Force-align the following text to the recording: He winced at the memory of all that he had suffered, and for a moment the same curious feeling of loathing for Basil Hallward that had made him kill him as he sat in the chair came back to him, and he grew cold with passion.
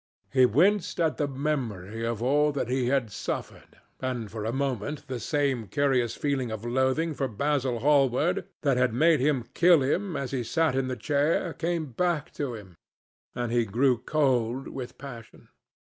He 0.33 0.47
winced 0.47 0.99
at 0.99 1.17
the 1.17 1.27
memory 1.27 2.03
of 2.03 2.23
all 2.23 2.51
that 2.53 2.69
he 2.69 2.87
had 2.87 3.11
suffered, 3.11 3.79
and 3.99 4.31
for 4.31 4.45
a 4.45 4.51
moment 4.51 5.05
the 5.07 5.19
same 5.19 5.67
curious 5.67 6.15
feeling 6.15 6.49
of 6.49 6.65
loathing 6.65 7.13
for 7.13 7.27
Basil 7.27 7.77
Hallward 7.81 8.47
that 8.63 8.77
had 8.77 8.95
made 8.95 9.19
him 9.19 9.45
kill 9.53 9.83
him 9.83 10.15
as 10.17 10.31
he 10.31 10.43
sat 10.43 10.73
in 10.73 10.87
the 10.87 10.95
chair 10.95 11.53
came 11.53 11.91
back 11.91 12.31
to 12.33 12.55
him, 12.55 12.73
and 13.35 13.51
he 13.51 13.63
grew 13.63 13.99
cold 13.99 14.69
with 14.69 14.97
passion. 14.97 15.49